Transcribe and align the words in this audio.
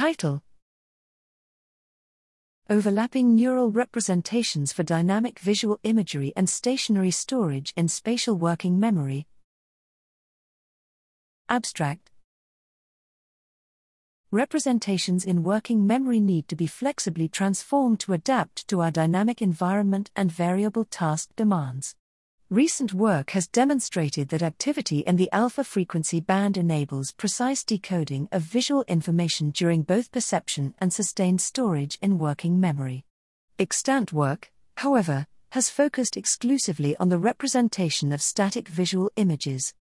Title 0.00 0.42
Overlapping 2.70 3.34
Neural 3.34 3.70
Representations 3.70 4.72
for 4.72 4.82
Dynamic 4.82 5.38
Visual 5.38 5.78
Imagery 5.82 6.32
and 6.34 6.48
Stationary 6.48 7.10
Storage 7.10 7.74
in 7.76 7.86
Spatial 7.86 8.34
Working 8.34 8.80
Memory. 8.80 9.26
Abstract 11.50 12.10
Representations 14.30 15.26
in 15.26 15.42
working 15.42 15.86
memory 15.86 16.18
need 16.18 16.48
to 16.48 16.56
be 16.56 16.66
flexibly 16.66 17.28
transformed 17.28 18.00
to 18.00 18.14
adapt 18.14 18.66
to 18.68 18.80
our 18.80 18.90
dynamic 18.90 19.42
environment 19.42 20.10
and 20.16 20.32
variable 20.32 20.86
task 20.86 21.28
demands. 21.36 21.94
Recent 22.50 22.92
work 22.92 23.30
has 23.30 23.46
demonstrated 23.46 24.30
that 24.30 24.42
activity 24.42 25.04
in 25.06 25.14
the 25.14 25.30
alpha 25.30 25.62
frequency 25.62 26.18
band 26.18 26.56
enables 26.56 27.12
precise 27.12 27.62
decoding 27.62 28.28
of 28.32 28.42
visual 28.42 28.84
information 28.88 29.50
during 29.50 29.82
both 29.82 30.10
perception 30.10 30.74
and 30.80 30.92
sustained 30.92 31.40
storage 31.40 31.96
in 32.02 32.18
working 32.18 32.58
memory. 32.58 33.04
Extant 33.56 34.12
work, 34.12 34.50
however, 34.78 35.28
has 35.50 35.70
focused 35.70 36.16
exclusively 36.16 36.96
on 36.96 37.08
the 37.08 37.18
representation 37.18 38.10
of 38.10 38.20
static 38.20 38.66
visual 38.66 39.12
images. 39.14 39.72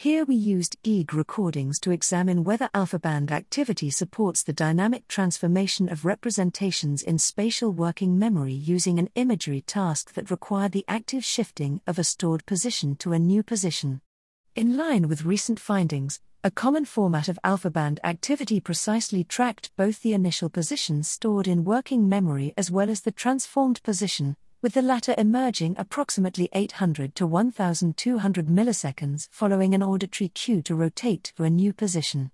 Here 0.00 0.24
we 0.24 0.34
used 0.34 0.82
EEG 0.82 1.12
recordings 1.12 1.78
to 1.80 1.90
examine 1.90 2.42
whether 2.42 2.70
alpha 2.72 2.98
band 2.98 3.30
activity 3.30 3.90
supports 3.90 4.42
the 4.42 4.54
dynamic 4.54 5.06
transformation 5.08 5.90
of 5.90 6.06
representations 6.06 7.02
in 7.02 7.18
spatial 7.18 7.70
working 7.70 8.18
memory 8.18 8.54
using 8.54 8.98
an 8.98 9.10
imagery 9.14 9.60
task 9.60 10.14
that 10.14 10.30
required 10.30 10.72
the 10.72 10.86
active 10.88 11.22
shifting 11.22 11.82
of 11.86 11.98
a 11.98 12.04
stored 12.04 12.46
position 12.46 12.96
to 12.96 13.12
a 13.12 13.18
new 13.18 13.42
position. 13.42 14.00
In 14.56 14.74
line 14.74 15.06
with 15.06 15.26
recent 15.26 15.60
findings, 15.60 16.18
a 16.42 16.50
common 16.50 16.86
format 16.86 17.28
of 17.28 17.38
alpha 17.44 17.68
band 17.68 18.00
activity 18.02 18.58
precisely 18.58 19.22
tracked 19.22 19.70
both 19.76 20.00
the 20.00 20.14
initial 20.14 20.48
position 20.48 21.02
stored 21.02 21.46
in 21.46 21.62
working 21.62 22.08
memory 22.08 22.54
as 22.56 22.70
well 22.70 22.88
as 22.88 23.02
the 23.02 23.12
transformed 23.12 23.82
position, 23.82 24.38
with 24.62 24.74
the 24.74 24.82
latter 24.82 25.14
emerging 25.16 25.74
approximately 25.78 26.48
800 26.52 27.14
to 27.14 27.26
1200 27.26 28.46
milliseconds 28.46 29.28
following 29.30 29.74
an 29.74 29.82
auditory 29.82 30.28
cue 30.28 30.60
to 30.62 30.74
rotate 30.74 31.32
to 31.36 31.44
a 31.44 31.50
new 31.50 31.72
position. 31.72 32.30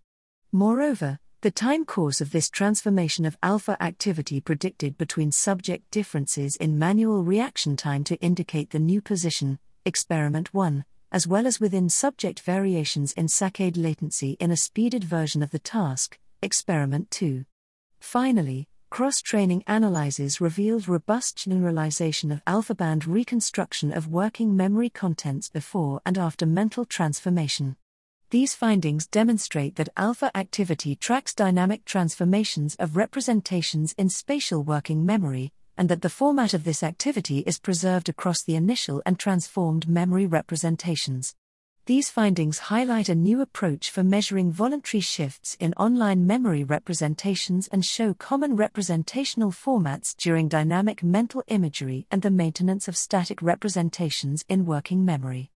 Moreover, 0.50 1.20
the 1.42 1.52
time 1.52 1.84
course 1.84 2.20
of 2.20 2.32
this 2.32 2.50
transformation 2.50 3.24
of 3.24 3.38
alpha 3.42 3.76
activity 3.80 4.40
predicted 4.40 4.98
between 4.98 5.30
subject 5.30 5.88
differences 5.92 6.56
in 6.56 6.78
manual 6.78 7.22
reaction 7.22 7.76
time 7.76 8.02
to 8.04 8.16
indicate 8.16 8.70
the 8.70 8.80
new 8.80 9.00
position, 9.00 9.60
experiment 9.84 10.52
1, 10.52 10.84
as 11.12 11.28
well 11.28 11.46
as 11.46 11.60
within 11.60 11.88
subject 11.88 12.40
variations 12.40 13.12
in 13.12 13.26
saccade 13.26 13.76
latency 13.76 14.36
in 14.40 14.50
a 14.50 14.56
speeded 14.56 15.04
version 15.04 15.44
of 15.44 15.52
the 15.52 15.60
task, 15.60 16.18
experiment 16.42 17.08
2. 17.12 17.44
Finally, 18.00 18.68
Cross 18.88 19.22
training 19.22 19.64
analyses 19.66 20.40
revealed 20.40 20.88
robust 20.88 21.36
generalization 21.36 22.30
of 22.30 22.40
alpha 22.46 22.74
band 22.74 23.06
reconstruction 23.06 23.92
of 23.92 24.08
working 24.08 24.56
memory 24.56 24.88
contents 24.88 25.48
before 25.48 26.00
and 26.06 26.16
after 26.16 26.46
mental 26.46 26.84
transformation. 26.84 27.76
These 28.30 28.54
findings 28.54 29.06
demonstrate 29.08 29.74
that 29.74 29.88
alpha 29.96 30.30
activity 30.36 30.94
tracks 30.94 31.34
dynamic 31.34 31.84
transformations 31.84 32.76
of 32.76 32.96
representations 32.96 33.92
in 33.98 34.08
spatial 34.08 34.62
working 34.62 35.04
memory, 35.04 35.52
and 35.76 35.88
that 35.88 36.02
the 36.02 36.08
format 36.08 36.54
of 36.54 36.62
this 36.64 36.82
activity 36.82 37.40
is 37.40 37.58
preserved 37.58 38.08
across 38.08 38.42
the 38.44 38.54
initial 38.54 39.02
and 39.04 39.18
transformed 39.18 39.88
memory 39.88 40.26
representations. 40.26 41.34
These 41.86 42.10
findings 42.10 42.58
highlight 42.58 43.08
a 43.08 43.14
new 43.14 43.40
approach 43.40 43.92
for 43.92 44.02
measuring 44.02 44.50
voluntary 44.50 45.00
shifts 45.00 45.56
in 45.60 45.72
online 45.74 46.26
memory 46.26 46.64
representations 46.64 47.68
and 47.68 47.84
show 47.84 48.12
common 48.12 48.56
representational 48.56 49.52
formats 49.52 50.16
during 50.16 50.48
dynamic 50.48 51.04
mental 51.04 51.44
imagery 51.46 52.08
and 52.10 52.22
the 52.22 52.30
maintenance 52.30 52.88
of 52.88 52.96
static 52.96 53.40
representations 53.40 54.44
in 54.48 54.66
working 54.66 55.04
memory. 55.04 55.52